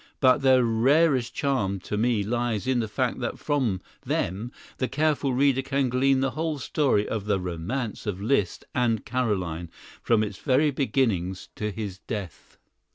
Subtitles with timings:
[0.19, 5.31] But their rarest charm to me lies in the fact that from them the careful
[5.31, 9.69] reader can glean the whole story of the romance of Liszt and Carolyne,
[10.01, 12.57] from its very beginnings to his death.